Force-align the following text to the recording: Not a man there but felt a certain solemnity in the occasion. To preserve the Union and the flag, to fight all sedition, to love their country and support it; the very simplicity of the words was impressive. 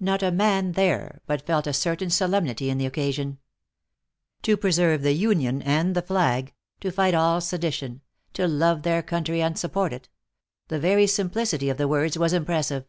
Not 0.00 0.22
a 0.22 0.32
man 0.32 0.72
there 0.72 1.20
but 1.26 1.44
felt 1.44 1.66
a 1.66 1.74
certain 1.74 2.08
solemnity 2.08 2.70
in 2.70 2.78
the 2.78 2.86
occasion. 2.86 3.36
To 4.44 4.56
preserve 4.56 5.02
the 5.02 5.12
Union 5.12 5.60
and 5.60 5.94
the 5.94 6.00
flag, 6.00 6.54
to 6.80 6.90
fight 6.90 7.12
all 7.12 7.42
sedition, 7.42 8.00
to 8.32 8.48
love 8.48 8.80
their 8.80 9.02
country 9.02 9.42
and 9.42 9.58
support 9.58 9.92
it; 9.92 10.08
the 10.68 10.80
very 10.80 11.06
simplicity 11.06 11.68
of 11.68 11.76
the 11.76 11.86
words 11.86 12.16
was 12.16 12.32
impressive. 12.32 12.86